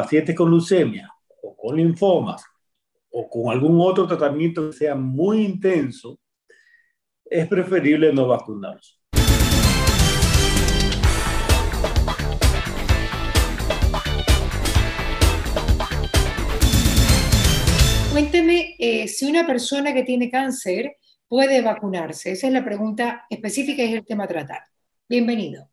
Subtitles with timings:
[0.00, 1.12] pacientes con leucemia
[1.42, 2.42] o con linfomas
[3.10, 6.18] o con algún otro tratamiento que sea muy intenso,
[7.26, 8.98] es preferible no vacunarlos.
[18.10, 20.96] Cuénteme eh, si una persona que tiene cáncer
[21.28, 22.32] puede vacunarse.
[22.32, 24.62] Esa es la pregunta específica y es el tema a tratar.
[25.06, 25.68] Bienvenido.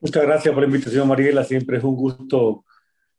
[0.00, 1.44] Muchas gracias por la invitación, Mariela.
[1.44, 2.64] Siempre es un gusto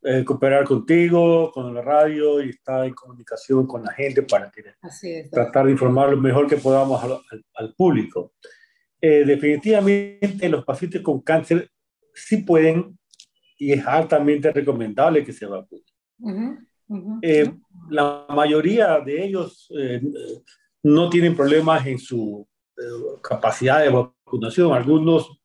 [0.05, 4.51] eh, cooperar contigo, con la radio y estar en comunicación con la gente para
[5.31, 7.01] tratar de informar lo mejor que podamos
[7.53, 8.33] al, público.
[8.99, 11.69] Eh, definitivamente los pacientes con cáncer
[12.13, 12.97] sí pueden
[13.57, 16.67] y es altamente recomendable que se vacunen.
[17.21, 17.49] Eh,
[17.89, 19.71] la mayoría de ellos
[20.83, 22.45] no tienen problemas en su
[23.21, 24.73] capacidad de vacunación.
[24.73, 25.42] Algunos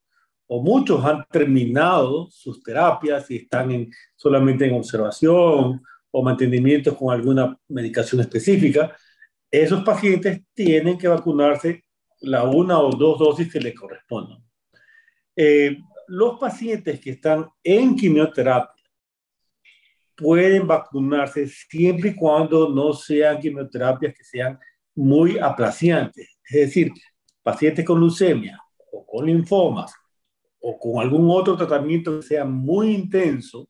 [0.49, 7.15] o muchos han terminado sus terapias y están en, solamente en observación o mantenimiento con
[7.15, 8.97] alguna medicación específica,
[9.51, 11.85] esos pacientes tienen que vacunarse
[12.21, 14.43] la una o dos dosis que le correspondan.
[15.37, 18.75] Eh, los pacientes que están en quimioterapia
[20.17, 24.59] pueden vacunarse siempre y cuando no sean quimioterapias que sean
[24.95, 26.39] muy aplaciantes.
[26.43, 26.91] Es decir,
[27.43, 28.59] pacientes con leucemia
[28.91, 29.93] o con linfomas
[30.61, 33.69] o con algún otro tratamiento que sea muy intenso,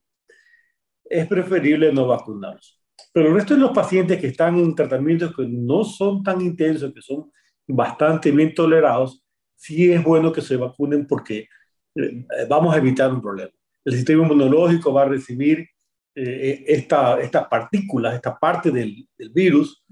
[1.04, 2.80] es preferible no vacunarlos.
[3.12, 6.92] Pero el resto de los pacientes que están en tratamientos que no son tan intensos,
[6.92, 7.30] que son
[7.66, 9.24] bastante bien tolerados,
[9.56, 11.48] sí es bueno que se vacunen porque
[11.94, 13.50] eh, vamos a evitar un problema.
[13.84, 15.66] El sistema inmunológico va a recibir
[16.14, 19.84] eh, esta, estas partículas, esta parte del, del virus,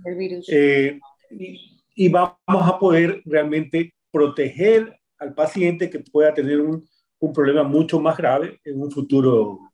[0.49, 0.99] eh,
[1.31, 7.63] y, y, vamos a poder realmente proteger al paciente que pueda tener un, un problema
[7.63, 9.73] mucho más grave en un futuro,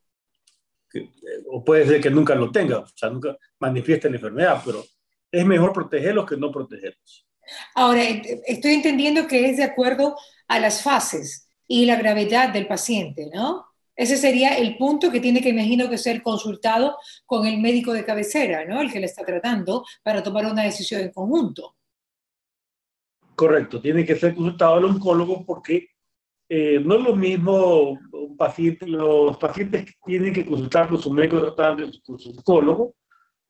[0.90, 1.10] que,
[1.50, 4.84] o puede ser que nunca lo tenga, o sea, nunca manifieste la enfermedad, pero
[5.30, 7.26] es mejor protegerlos que no protegerlos.
[7.74, 8.02] Ahora,
[8.46, 10.17] estoy entendiendo que es de acuerdo
[10.48, 13.67] a las fases y la gravedad del paciente, ¿no?
[13.94, 16.96] Ese sería el punto que tiene que, imagino, que ser consultado
[17.27, 18.80] con el médico de cabecera, ¿no?
[18.80, 21.77] El que le está tratando para tomar una decisión en conjunto.
[23.34, 25.88] Correcto, tiene que ser consultado el oncólogo porque
[26.48, 31.40] eh, no es lo mismo un paciente, los pacientes tienen que consultar con su médico
[31.40, 32.94] tratante, con su oncólogo,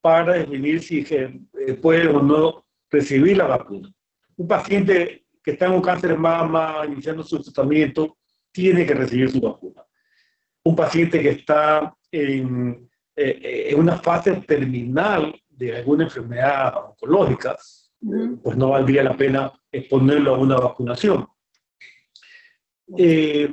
[0.01, 3.93] para definir si eh, puede o no recibir la vacuna.
[4.37, 8.19] Un paciente que está en un cáncer de mama, iniciando su tratamiento,
[8.53, 9.85] tiene que recibir su vacuna.
[10.65, 17.57] Un paciente que está en, eh, en una fase terminal de alguna enfermedad oncológica,
[18.43, 21.27] pues no valdría la pena exponerlo a una vacunación.
[22.97, 23.53] Eh,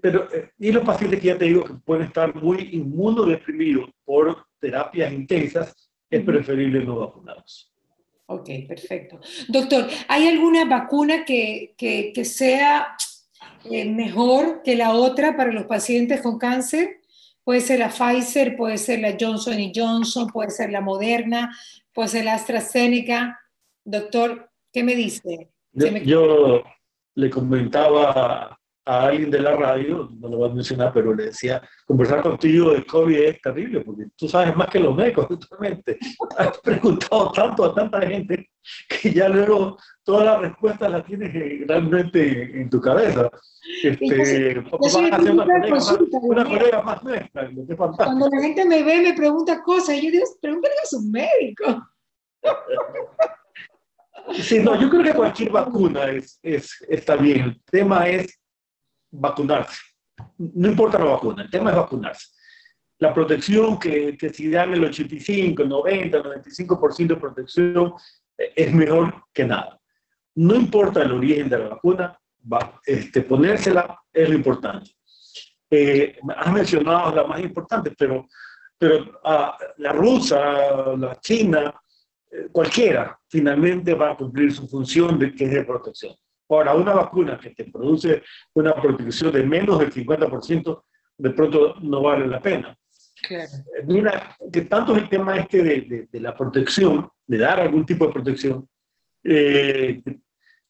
[0.00, 4.46] pero, eh, y los pacientes que ya te digo que pueden estar muy inmunodeprimidos por
[4.58, 7.72] terapias intensas, es preferible no vacunarlos.
[8.26, 9.20] Ok, perfecto.
[9.48, 12.96] Doctor, ¿hay alguna vacuna que, que, que sea
[13.70, 17.00] eh, mejor que la otra para los pacientes con cáncer?
[17.44, 21.56] Puede ser la Pfizer, puede ser la Johnson Johnson, puede ser la Moderna,
[21.92, 23.38] puede ser la AstraZeneca.
[23.88, 25.52] Doctor, ¿qué me dice?
[26.04, 26.64] yo
[27.14, 31.62] le comentaba a alguien de la radio, no lo voy a mencionar, pero le decía,
[31.86, 35.98] conversar contigo de COVID es terrible, porque tú sabes más que los médicos, justamente.
[36.36, 38.50] Has preguntado tanto a tanta gente
[38.88, 41.32] que ya luego todas las respuestas las tienes
[41.68, 43.30] realmente en tu cabeza.
[43.84, 47.50] Este, una, colega más, nuestra,
[47.96, 51.86] Cuando la gente me ve, me pregunta cosas, y yo digo, pregúntale a su médico.
[54.34, 57.40] Sí, no, yo creo que cualquier vacuna es, es, está bien.
[57.40, 58.38] El tema es
[59.10, 59.80] vacunarse.
[60.38, 62.26] No importa la vacuna, el tema es vacunarse.
[62.98, 67.92] La protección que, que si dan el 85, 90, 95% de protección
[68.38, 69.78] eh, es mejor que nada.
[70.34, 72.18] No importa el origen de la vacuna,
[72.52, 74.90] va, este, ponérsela es lo importante.
[75.70, 78.26] Eh, has mencionado la más importante, pero,
[78.78, 81.74] pero ah, la rusa, la china,
[82.30, 86.14] eh, cualquiera finalmente va a cumplir su función de que es de protección.
[86.48, 88.22] Ahora, una vacuna que te produce
[88.54, 90.82] una protección de menos del 50%,
[91.18, 92.76] de pronto no vale la pena.
[93.22, 93.50] Claro.
[93.76, 97.84] Eh, mira, que tanto es el tema este de, de, la protección, de dar algún
[97.84, 98.68] tipo de protección.
[99.24, 100.02] Eh,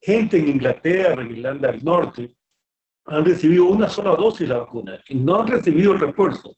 [0.01, 2.37] gente en Inglaterra, en Irlanda del Norte,
[3.07, 6.57] han recibido una sola dosis de la vacuna y no han recibido el refuerzo,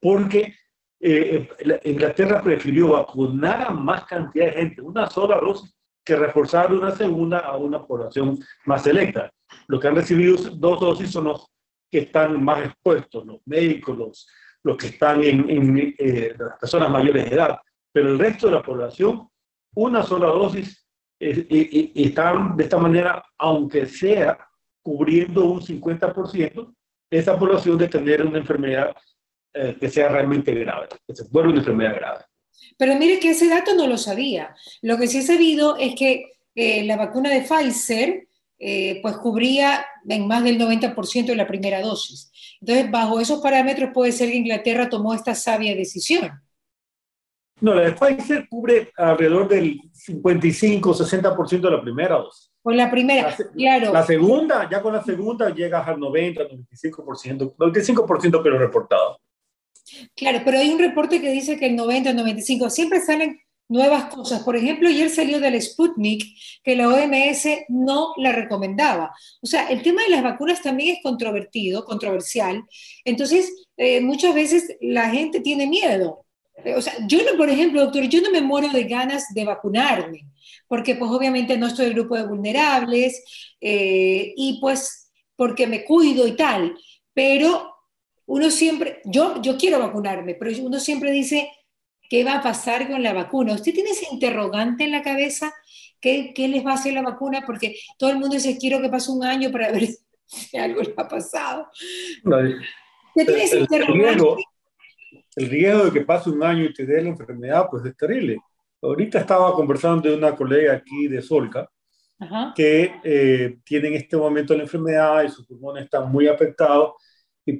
[0.00, 0.54] porque
[1.00, 1.48] eh,
[1.84, 5.74] Inglaterra prefirió vacunar a más cantidad de gente, una sola dosis,
[6.04, 9.30] que reforzar una segunda a una población más selecta.
[9.66, 11.46] Los que han recibido dos dosis son los
[11.90, 14.26] que están más expuestos, los médicos,
[14.62, 17.58] los, que están en, eh, las personas mayores de edad,
[17.92, 19.28] pero el resto de la población,
[19.74, 20.86] una sola dosis,
[21.18, 24.38] y, están de esta manera, aunque sea
[24.82, 26.74] cubriendo un 50%,
[27.10, 28.94] esa población de tener una enfermedad
[29.52, 32.24] eh, que sea realmente grave, que se vuelva una enfermedad grave.
[32.76, 34.54] Pero mire que ese dato no lo sabía.
[34.82, 39.86] Lo que sí he sabido es que eh, la vacuna de Pfizer eh, pues cubría
[40.06, 42.30] en más del 90% de la primera dosis.
[42.60, 46.30] Entonces, bajo esos parámetros puede ser que Inglaterra tomó esta sabia decisión.
[47.60, 52.50] No, la de Pfizer cubre alrededor del 55-60% de la primera dosis.
[52.62, 53.92] Con la primera, claro.
[53.92, 59.18] La segunda, ya con la segunda llegas al 90, 95%, 95% pero reportado.
[60.14, 63.40] Claro, pero hay un reporte que dice que el 90, 95, siempre salen
[63.70, 64.42] nuevas cosas.
[64.42, 66.24] Por ejemplo, ayer salió del Sputnik
[66.62, 69.14] que la OMS no la recomendaba.
[69.40, 72.64] O sea, el tema de las vacunas también es controvertido, controversial.
[73.04, 76.26] Entonces, eh, muchas veces la gente tiene miedo.
[76.64, 79.44] Eh, o sea, yo no, por ejemplo, doctor, yo no me muero de ganas de
[79.44, 80.26] vacunarme,
[80.66, 83.22] porque pues obviamente no estoy en el grupo de vulnerables
[83.60, 86.76] eh, y pues porque me cuido y tal,
[87.14, 87.79] pero
[88.30, 91.50] uno siempre, yo, yo quiero vacunarme, pero uno siempre dice,
[92.08, 93.54] ¿qué va a pasar con la vacuna?
[93.54, 95.52] ¿Usted tiene ese interrogante en la cabeza?
[96.00, 97.42] ¿Qué, qué les va a hacer la vacuna?
[97.44, 99.88] Porque todo el mundo dice, quiero que pase un año para ver
[100.26, 101.66] si algo le ha pasado.
[102.22, 104.24] ¿Usted tiene ese interrogante?
[105.34, 108.38] El riesgo, de que pase un año y te dé la enfermedad, pues es terrible.
[108.80, 111.68] Ahorita estaba conversando de una colega aquí de Solca,
[112.54, 116.92] que eh, tiene en este momento la enfermedad y sus pulmones están muy afectados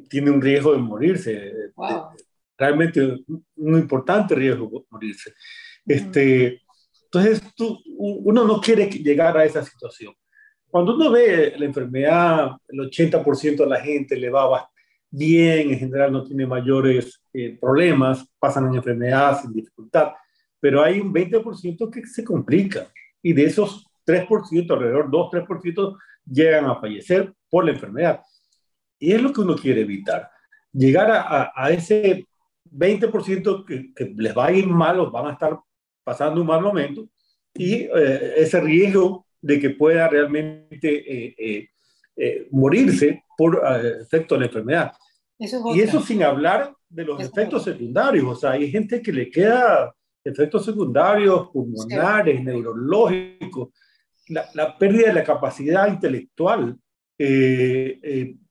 [0.08, 1.52] tiene un riesgo de morirse.
[2.56, 3.00] Realmente
[3.56, 5.32] un importante riesgo de morirse.
[5.86, 6.60] Este,
[7.04, 10.14] entonces, tú, uno no quiere llegar a esa situación.
[10.68, 14.70] Cuando uno ve la enfermedad, el 80% de la gente le va
[15.10, 20.12] bien, en general no tiene mayores eh, problemas, pasan en enfermedad sin dificultad,
[20.60, 22.86] pero hay un 20% que se complica
[23.20, 28.20] y de esos 3%, alrededor 2-3%, llegan a fallecer por la enfermedad.
[29.00, 30.30] Y es lo que uno quiere evitar.
[30.72, 32.28] Llegar a, a, ese
[32.70, 35.58] 20% que, que, les va a ir mal o van a estar
[36.04, 37.08] pasando un mal momento
[37.54, 41.68] y eh, ese riesgo de que pueda realmente eh,
[42.16, 43.62] eh, morirse por
[44.00, 44.92] efecto de la enfermedad.
[45.38, 48.24] y eso sin hablar de los efectos secundarios.
[48.26, 53.70] O sea, hay gente que le queda efectos secundarios pulmonares, neurológicos,
[54.28, 56.78] la, la, pérdida de la capacidad intelectual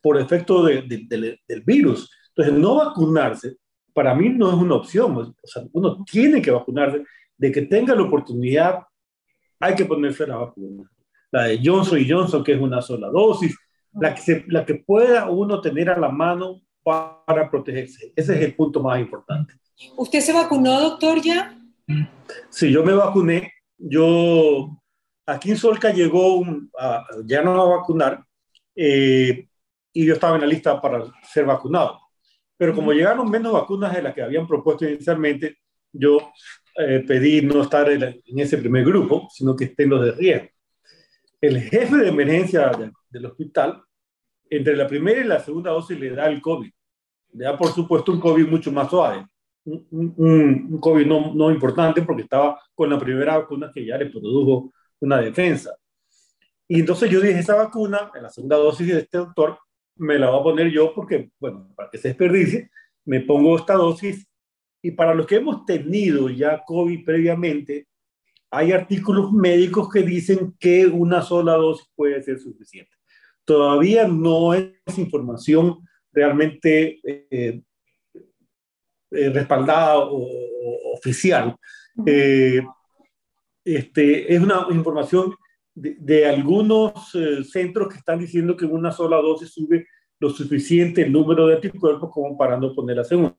[0.02, 0.84] por efecto de,
[1.48, 2.10] del virus.
[2.30, 3.58] Entonces, no vacunarse,
[3.94, 5.18] para mí no es una opción.
[5.18, 7.04] O sea, uno tiene que vacunarse.
[7.38, 8.80] De que tenga la oportunidad,
[9.60, 10.90] hay que ponerse la vacuna.
[11.32, 13.56] La de Johnson y Johnson, que es una sola dosis,
[13.94, 18.12] la que, se, la que pueda uno tener a la mano para protegerse.
[18.16, 19.54] Ese es el punto más importante.
[19.96, 21.58] ¿Usted se vacunó, doctor, ya?
[22.50, 23.54] Sí, yo me vacuné.
[23.78, 24.78] Yo,
[25.26, 26.70] aquí en Solca llegó, un,
[27.26, 28.26] ya no a vacunar,
[28.76, 29.48] eh,
[29.94, 32.00] y yo estaba en la lista para ser vacunado.
[32.58, 35.58] Pero como llegaron menos vacunas de las que habían propuesto inicialmente,
[35.92, 36.32] yo
[36.78, 40.48] eh, pedí no estar en, ese primer grupo, sino que estén los de riesgo.
[41.42, 42.72] El jefe de emergencia
[43.10, 43.82] del hospital,
[44.50, 46.72] entre la primera y la segunda dosis le da el COVID.
[47.34, 49.26] Le da, por supuesto, un COVID mucho más suave.
[49.66, 54.08] Un, un, COVID no, no importante porque estaba con la primera vacuna que ya le
[54.08, 55.76] produjo una defensa.
[56.72, 59.58] Y entonces yo dije, esa vacuna, en la segunda dosis de este doctor,
[59.96, 62.70] me la voy a poner yo porque, bueno, para que se desperdicie,
[63.06, 64.28] me pongo esta dosis.
[64.82, 67.88] Y para los que hemos tenido ya COVID previamente,
[68.52, 72.92] hay artículos médicos que dicen que una sola dosis puede ser suficiente.
[73.46, 75.80] Todavía no es información
[76.12, 77.62] realmente eh,
[79.12, 81.56] eh, respaldada o, oficial.
[82.06, 82.62] Eh,
[83.66, 85.34] este, es una información
[85.80, 89.88] de, algunos eh, centros que están diciendo que una sola dosis sube
[90.20, 93.36] lo suficiente el número de anticuerpos como para no poner la segunda.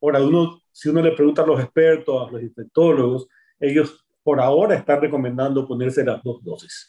[0.00, 3.28] Ahora, uno, si uno le pregunta a los expertos, a los infectólogos,
[3.60, 6.88] ellos por ahora están recomendando ponerse las dos dosis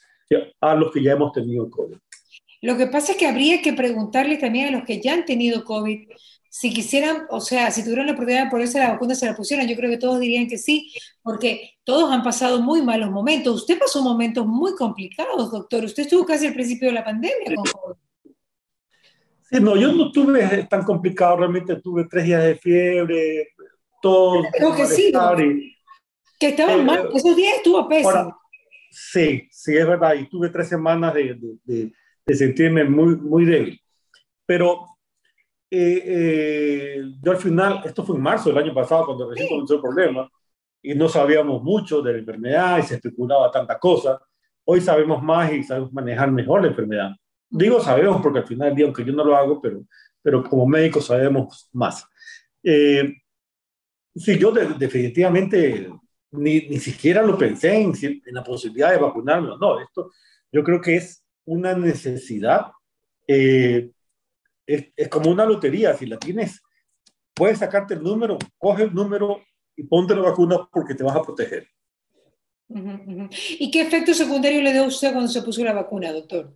[0.61, 1.97] a los que ya hemos tenido COVID.
[2.61, 5.63] Lo que pasa es que habría que preguntarle también a los que ya han tenido
[5.63, 6.07] COVID
[6.55, 9.67] si quisieran, o sea, si tuvieran la oportunidad de ponerse la vacuna, se la pusieran.
[9.67, 10.93] Yo creo que todos dirían que sí,
[11.23, 13.61] porque todos han pasado muy malos momentos.
[13.61, 15.83] Usted pasó momentos muy complicados, doctor.
[15.83, 17.95] Usted estuvo casi al principio de la pandemia con COVID.
[19.49, 23.47] Sí, no, yo no tuve tan complicado, realmente tuve tres días de fiebre,
[23.99, 24.43] todo.
[24.53, 25.11] Creo que sí,
[26.39, 28.37] que estaba eh, mal, esos días estuvo pésimo.
[28.91, 31.93] sí, sí, es verdad, y tuve tres semanas de, de, de,
[32.27, 33.81] de sentirme muy, muy débil.
[34.45, 34.92] Pero
[35.75, 40.29] yo al final, esto fue en marzo del año pasado, cuando recién comenzó el problema,
[40.81, 44.21] y no sabíamos mucho de la enfermedad y se especulaba tanta cosa.
[44.65, 47.11] Hoy sabemos más y sabemos manejar mejor la enfermedad.
[47.49, 49.83] Digo sabemos porque al final del día, aunque yo no lo hago, pero,
[50.21, 52.05] pero como médico sabemos más.
[52.61, 53.13] Eh,
[54.13, 55.89] sí, yo definitivamente
[56.31, 59.79] ni, ni, siquiera lo pensé en, en, la posibilidad de vacunarme no.
[59.79, 60.11] Esto
[60.51, 62.71] yo creo que es una necesidad.
[64.65, 65.93] Es, es, como una lotería.
[65.95, 66.61] Si la tienes,
[67.33, 69.41] puedes sacarte el número, coge el número
[69.75, 71.67] y ponte la vacuna porque te vas a proteger.
[73.59, 76.53] ¿Y qué efecto secundario le dio a usted cuando se puso la vacuna, doctor?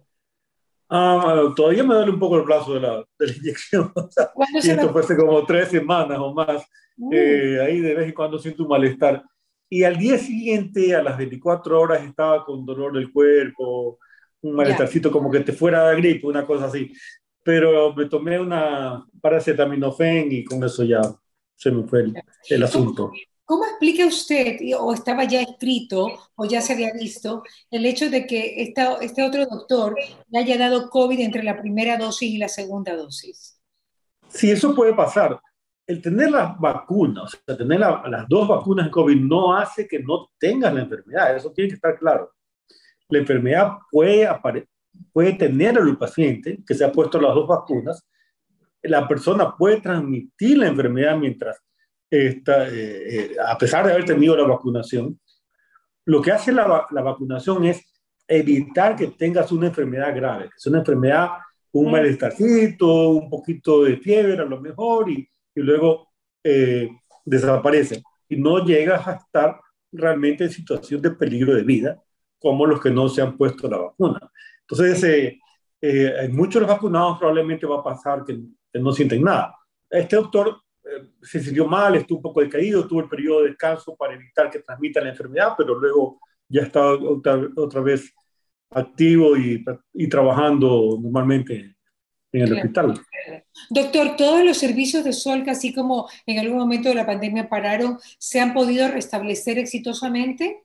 [0.89, 3.91] Ah, todavía me duele un poco el brazo de la, de la inyección.
[4.63, 6.65] y esto fue hace como tres semanas o más.
[6.97, 7.13] Uh.
[7.13, 9.23] Eh, ahí de vez en cuando siento un malestar.
[9.69, 13.99] Y al día siguiente, a las 24 horas, estaba con dolor del cuerpo,
[14.41, 16.93] un malestarcito como que te fuera de gripe, una cosa así.
[17.47, 20.99] Pero me tomé una paracetaminofen y con eso ya
[21.55, 22.11] se me fue
[22.49, 23.13] el, asunto.
[23.45, 28.27] ¿Cómo explica usted, o estaba ya escrito, o ya se había visto, el hecho de
[28.27, 29.95] que esta, este otro doctor
[30.27, 33.57] le haya dado COVID entre la primera dosis y la segunda dosis?
[34.27, 35.39] Sí, eso puede pasar.
[35.87, 39.99] El tener las vacunas, o sea, tener las dos vacunas de COVID no hace que
[39.99, 42.29] no tengas la enfermedad, eso tiene que estar claro.
[43.07, 44.27] La enfermedad puede,
[45.11, 48.05] puede tener al paciente que se ha puesto las dos vacunas,
[48.83, 51.57] la persona puede transmitir la enfermedad mientras
[52.09, 55.19] está, eh, eh, a pesar de haber tenido la vacunación.
[56.05, 57.83] Lo que hace la, la, vacunación es
[58.27, 61.29] evitar que tengas una enfermedad grave, que es una enfermedad,
[61.71, 66.09] un malestarcito, un poquito de fiebre a lo mejor, y, y luego
[66.43, 66.89] eh,
[67.25, 68.03] desaparece.
[68.29, 69.59] Y no llegas a estar
[69.91, 72.01] realmente en situación de peligro de vida,
[72.39, 74.31] como los que no se han puesto la vacuna.
[74.69, 75.03] Entonces,
[75.81, 78.37] eh, en muchos de los vacunados probablemente va a pasar que
[78.73, 79.55] no sienten nada.
[79.89, 83.95] Este doctor eh, se sintió mal, estuvo un poco decaído, tuvo el periodo de descanso
[83.95, 86.19] para evitar que transmita la enfermedad, pero luego
[86.49, 88.13] ya está otra, vez
[88.71, 91.75] activo y, y, trabajando normalmente
[92.31, 93.01] en el hospital.
[93.69, 97.97] Doctor, ¿todos los servicios de Solca, así como en algún momento de la pandemia pararon,
[98.17, 100.63] se han podido restablecer exitosamente?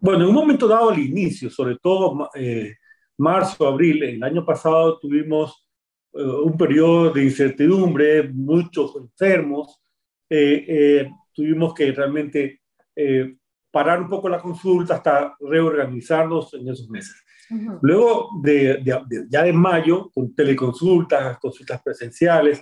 [0.00, 2.74] Bueno, en un momento dado al inicio, sobre todo eh,
[3.18, 5.68] marzo, abril, el año pasado tuvimos
[6.12, 9.80] eh, un periodo de incertidumbre, muchos enfermos,
[10.28, 12.62] eh, eh, tuvimos que realmente
[13.70, 17.14] parar un poco la consulta hasta reorganizarnos en esos meses.
[17.80, 18.82] Luego, de,
[19.30, 22.60] ya en mayo, con teleconsultas, consultas presenciales,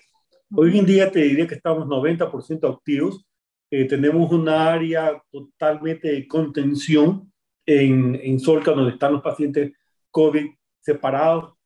[0.55, 3.27] hoy en día te diría que estamos 90% activos.
[3.69, 7.33] Tenemos una área totalmente de contención
[7.67, 9.73] en, en Solca, donde están los pacientes
[10.11, 10.47] COVID
[10.81, 11.57] separados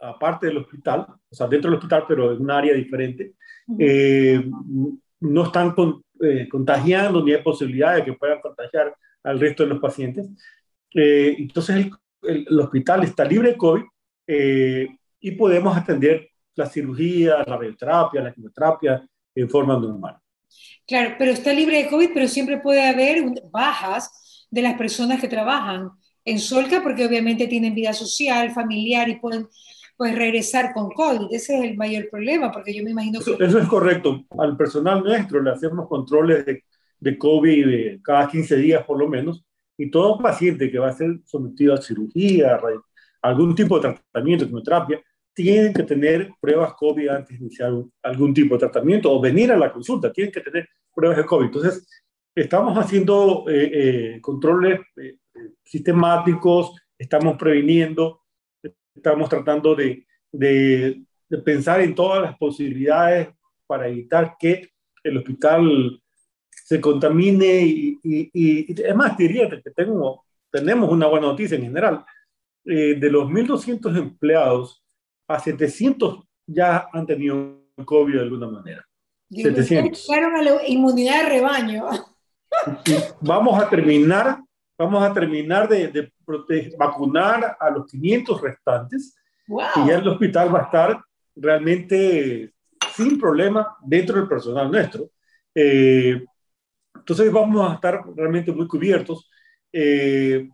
[0.00, 3.34] aparte del hospital, o sea, dentro del hospital, pero en un área diferente,
[3.78, 4.44] eh,
[5.20, 5.74] no están
[6.20, 10.28] eh, contagiando ni hay posibilidad de que puedan contagiar al resto de los pacientes.
[10.94, 11.88] Eh, entonces,
[12.22, 13.82] el, el, hospital está libre de COVID
[15.20, 20.16] y podemos atender la cirugía, la radioterapia, la quimioterapia en forma normal.
[20.86, 25.28] Claro, pero está libre de COVID, pero siempre puede haber bajas de las personas que
[25.28, 25.90] trabajan
[26.24, 29.48] en Solca porque obviamente tienen vida social, familiar y pueden
[29.96, 31.28] pues regresar con COVID.
[31.32, 33.32] Ese es el mayor problema, porque yo me imagino que...
[33.44, 34.24] Eso, es correcto.
[34.38, 36.64] Al personal nuestro le hacemos controles de,
[37.00, 39.44] de COVID de cada 15 días por lo menos,
[39.78, 44.46] y todo paciente que va a ser sometido a cirugía, a algún tipo de tratamiento,
[44.46, 45.00] quimioterapia,
[45.36, 47.70] tienen que tener pruebas COVID antes de iniciar
[48.02, 51.44] algún tipo de tratamiento o venir a la consulta, tienen que tener pruebas de COVID.
[51.44, 51.86] Entonces,
[52.34, 55.18] estamos haciendo eh, eh, controles eh,
[55.62, 58.22] sistemáticos, estamos previniendo,
[58.94, 61.02] estamos tratando de, de,
[61.44, 63.28] pensar en todas las posibilidades
[63.66, 64.70] para evitar que
[65.04, 66.00] el hospital
[66.48, 72.06] se contamine y, y, y además diría que tengo, tenemos una buena noticia en general.
[72.68, 74.82] Eh, de los 1.200 empleados,
[75.28, 78.86] a 700 ya han tenido COVID de alguna manera.
[79.30, 80.08] 700.
[80.10, 81.84] a la inmunidad de rebaño.
[83.20, 84.40] vamos a terminar,
[84.78, 86.12] vamos a terminar de, de
[86.78, 89.16] vacunar a los 500 restantes
[89.48, 91.04] y ya el hospital va a estar
[91.34, 92.52] realmente
[92.94, 95.10] sin problema dentro del personal nuestro.
[95.54, 96.24] Eh,
[96.94, 99.30] entonces vamos a estar realmente muy cubiertos
[99.72, 100.48] eh,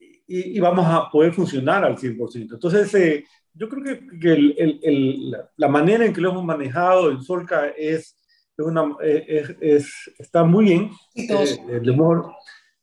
[0.00, 2.54] y, y, vamos a poder funcionar al 100%.
[2.54, 7.10] Entonces eh, yo creo que, que el, el, la, manera en que lo hemos manejado
[7.10, 8.16] en Solca es,
[8.58, 10.90] una, es, es está muy bien.
[11.14, 12.32] el humor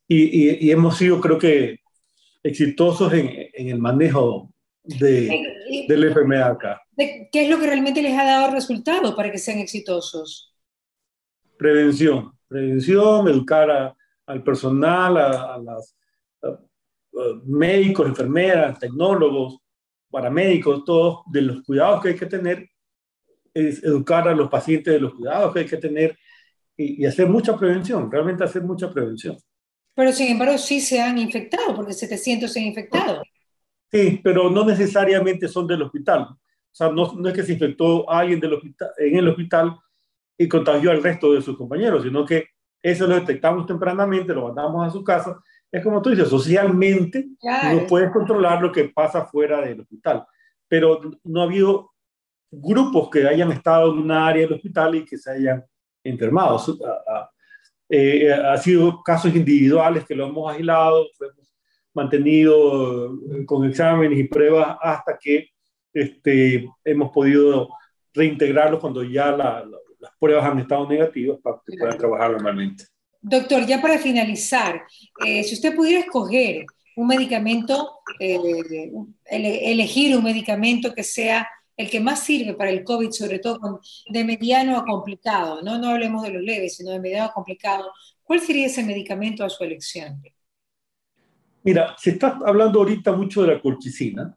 [0.08, 1.80] y, y, hemos sido, creo que,
[2.42, 4.52] exitosos en, en, el manejo
[4.84, 5.44] de,
[5.88, 6.82] de la enfermedad acá.
[6.98, 10.54] ¿Qué es lo que realmente les ha dado resultado para que sean exitosos?
[11.58, 13.96] Prevención, prevención, educar
[14.26, 15.96] al personal, a, los
[17.46, 19.60] médicos, enfermeras, tecnólogos,
[20.10, 22.70] paramédicos, todos, de los cuidados que hay que tener,
[23.54, 26.18] es educar a los pacientes de los cuidados que hay que tener
[26.78, 29.38] y, y hacer mucha prevención, realmente hacer mucha prevención.
[29.96, 33.22] Pero sin embargo sí se han infectado, porque 700 se han infectado.
[33.92, 36.22] Sí, pero no necesariamente son del hospital.
[36.22, 36.38] O
[36.72, 39.78] sea, no, no es que se infectó a alguien del hospital, en el hospital
[40.38, 42.46] y contagió al resto de sus compañeros, sino que
[42.82, 45.38] eso lo detectamos tempranamente, lo mandamos a su casa.
[45.72, 50.26] Es como tú dices, socialmente no puedes controlar lo que pasa fuera del hospital,
[50.68, 51.92] pero no ha habido
[52.52, 55.64] grupos que hayan estado en una área del hospital y que se hayan
[56.04, 56.60] enfermado.
[57.88, 61.08] Eh, ha sido casos individuales que lo hemos aislado,
[61.94, 65.50] mantenido eh, con exámenes y pruebas hasta que
[65.94, 67.70] este, hemos podido
[68.14, 72.86] reintegrarlos cuando ya las pruebas han estado negativas para que puedan trabajar normalmente.
[73.22, 74.82] Doctor, ya para finalizar,
[75.26, 78.38] eh, si usted pudiera escoger un medicamento, eh,
[79.26, 84.24] elegir un medicamento que sea el que más sirve para el COVID, sobre todo de
[84.26, 85.78] mediano a complicado, ¿no?
[85.78, 87.92] no hablemos de los leves, sino de mediano a complicado,
[88.24, 90.22] ¿cuál sería ese medicamento a su elección?
[91.64, 94.36] Mira, se está hablando ahorita mucho de la colchicina,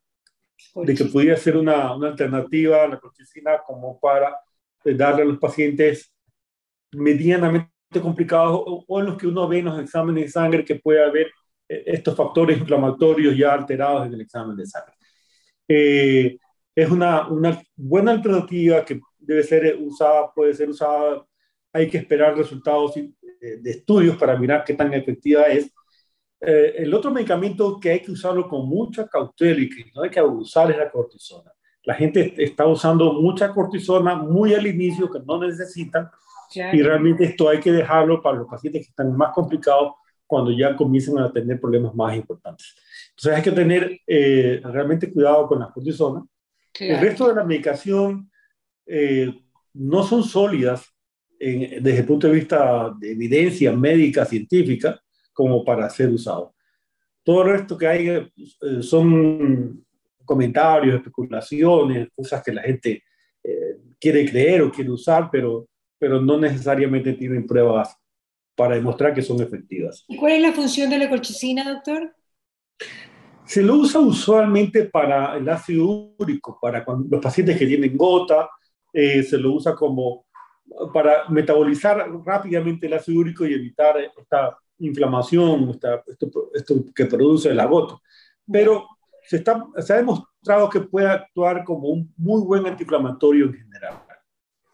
[0.75, 4.37] de que podría ser una, una alternativa a la colchicina como para
[4.85, 6.13] eh, darle a los pacientes
[6.93, 11.05] medianamente complicados o, en los que uno ve en los exámenes de sangre que puede
[11.05, 11.27] haber
[11.69, 14.95] eh, estos factores inflamatorios ya alterados en el examen de sangre.
[15.69, 16.39] Eh,
[16.75, 21.25] es una, una buena alternativa que debe ser usada, puede ser usada,
[21.73, 25.71] hay que esperar resultados de estudios para mirar qué tan efectiva es,
[26.45, 30.11] eh, el otro medicamento que hay que usarlo con mucha cautela y que no hay
[30.11, 31.53] que abusar es la cortisona.
[31.85, 36.09] La gente está usando mucha cortisona muy al inicio que no necesitan
[36.55, 39.95] y realmente esto hay que dejarlo para los pacientes que están más complicados
[40.27, 42.75] cuando ya comienzan a tener problemas más importantes.
[43.11, 46.25] Entonces hay que tener eh, realmente cuidado con la cortisona.
[46.79, 48.31] El resto de la medicación
[48.87, 49.33] eh,
[49.75, 50.87] no son sólidas
[51.39, 55.03] desde el punto de vista de evidencia médica, científica,
[55.33, 56.55] como para ser usado.
[57.25, 58.31] Todo el resto que hay eh,
[58.81, 59.85] son
[60.25, 63.03] comentarios, especulaciones, cosas que la gente
[63.43, 67.97] eh, quiere creer o quiere usar, pero, pero no necesariamente tienen pruebas
[68.55, 70.05] para demostrar que son efectivas.
[70.09, 72.15] ¿Y cuál es la función de la colchicina, doctor?
[73.45, 78.49] Se lo usa usualmente para el ácido úrico, para los pacientes que tienen gota,
[78.93, 80.27] eh, se lo usa como
[80.93, 85.71] para metabolizar rápidamente el ácido úrico y evitar esta inflamación,
[86.07, 88.03] esto, esto, que produce el agoto.
[88.51, 88.87] Pero
[89.33, 94.03] se, está, se ha demostrado que puede actuar como un muy buen antiinflamatorio en general.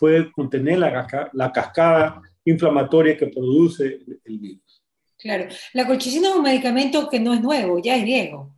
[0.01, 4.85] Puede contener la, la cascada inflamatoria que produce el, virus.
[5.17, 8.53] Claro, la colchicina es un medicamento que no es nuevo, ya es viejo.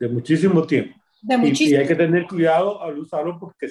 [0.00, 0.98] De muchísimo tiempo.
[1.20, 1.78] De muchísimo.
[1.78, 3.70] Y, hay que tener cuidado al usarlo porque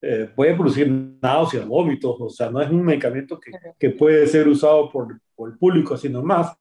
[0.00, 0.88] eh, puede producir
[1.20, 5.50] náuseas, vómitos, o sea, no es un medicamento que, que puede ser usado por, por,
[5.50, 6.56] el público así nomás,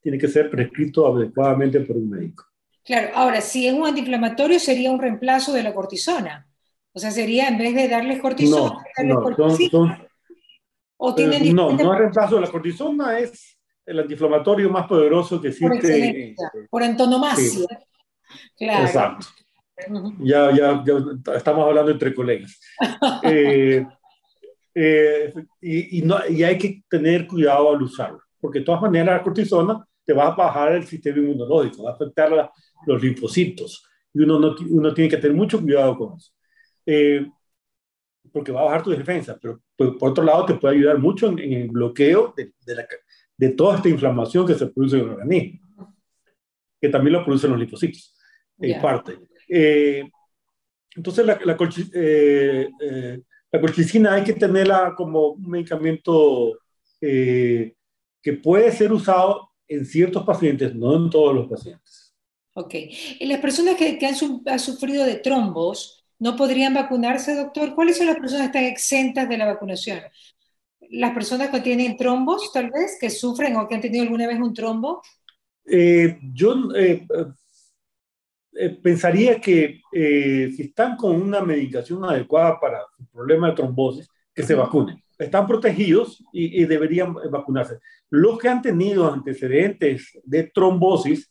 [0.00, 2.44] tiene que ser prescrito adecuadamente por un médico.
[2.84, 6.46] Claro, ahora, si es un antiinflamatorio, sería un reemplazo de la cortisona.
[6.92, 10.06] O sea, sería en vez de darles cortisona, no, no, cortisona.
[10.96, 15.40] ¿O tienen eh, no, no es reemplazo de la cortisona, es el antiinflamatorio más poderoso
[15.40, 16.34] que existe.
[16.36, 17.66] Por, por antonomasia.
[18.56, 18.84] Claro.
[18.84, 19.26] Exacto
[20.20, 20.84] ya, ya,
[21.36, 22.60] estamos hablando entre colegas.
[23.22, 23.86] Eh,
[24.74, 29.18] eh, y, y, no, y, hay que tener cuidado al usarlo, porque de todas maneras
[29.18, 32.50] la cortisona te va a bajar el sistema inmunológico, va a afectar
[32.86, 36.32] los linfocitos, y uno, no, uno tiene que tener mucho cuidado con eso.
[36.86, 37.26] Eh,
[38.32, 41.38] porque va a bajar tu defensa, pero por, otro lado te puede ayudar mucho en,
[41.38, 42.86] el bloqueo de, de, la,
[43.36, 45.94] de, toda esta inflamación que se produce en el organismo,
[46.80, 48.14] que también lo producen los linfocitos,
[48.58, 49.18] en parte.
[49.48, 50.04] Eh,
[50.96, 51.56] entonces, la, la,
[51.94, 56.58] eh, eh, la, colchicina hay que tenerla como un medicamento
[57.00, 62.03] que puede ser usado en ciertos pacientes, no en todos los pacientes.
[62.54, 62.74] Ok.
[63.20, 64.14] ¿Y las personas que, que han,
[64.58, 67.74] sufrido de trombos no podrían vacunarse, doctor?
[67.74, 70.00] ¿Cuáles son las personas que están exentas de la vacunación?
[70.90, 74.38] ¿Las personas que tienen trombos, tal vez, que sufren o que han tenido alguna vez
[74.38, 75.02] un trombo?
[76.34, 77.06] yo eh,
[78.82, 84.42] pensaría que eh, si están con una medicación adecuada para su problema de trombosis, que
[84.42, 85.02] se vacunen.
[85.18, 87.78] Están protegidos y, deberían vacunarse.
[88.10, 91.30] Los que han tenido antecedentes de trombosis,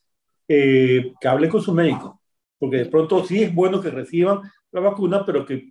[0.55, 2.21] eh, que hablen con su médico,
[2.59, 5.69] porque de pronto sí es bueno que reciban la vacuna, pero que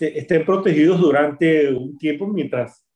[0.00, 2.86] estén protegidos durante un tiempo mientras,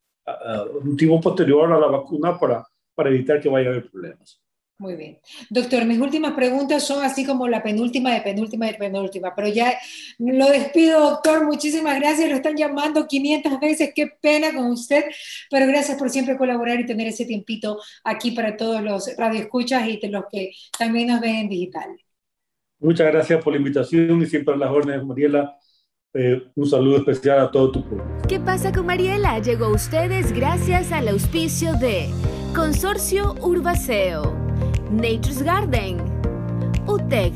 [0.82, 4.45] un tiempo posterior a la vacuna para, para evitar que vaya a haber problemas.
[4.78, 5.18] Muy bien.
[5.48, 9.72] Doctor, mis últimas preguntas son así como la penúltima de penúltima de penúltima, pero ya
[10.18, 11.46] lo despido, doctor.
[11.46, 12.28] Muchísimas gracias.
[12.28, 13.92] Lo están llamando 500 veces.
[13.94, 15.04] Qué pena con usted,
[15.50, 20.06] pero gracias por siempre colaborar y tener ese tiempito aquí para todos los radioescuchas y
[20.08, 21.88] los que también nos ven en digital.
[22.78, 25.56] Muchas gracias por la invitación y siempre a las órdenes, Mariela.
[26.12, 28.04] Eh, un saludo especial a todo tu pueblo.
[28.28, 29.38] ¿Qué pasa con Mariela?
[29.38, 32.08] Llegó a ustedes gracias al auspicio de
[32.54, 34.34] Consorcio Urbaceo,
[34.90, 35.98] Nature's Garden,
[36.86, 37.32] UTEC,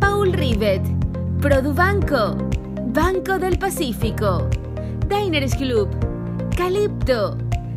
[0.00, 0.82] Paul Rivet,
[1.40, 2.36] Produbanco,
[2.86, 4.48] Banco del Pacífico,
[5.08, 5.88] Diners Club,
[6.56, 7.36] Calipto,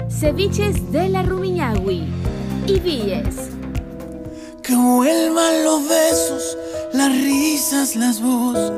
[0.10, 2.08] Ceviches de la Rumiñahui
[2.66, 3.50] y Villes.
[4.64, 6.58] Que vuelvan los besos,
[6.94, 8.78] las risas, las voces